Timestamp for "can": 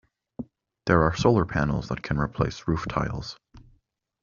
2.01-2.17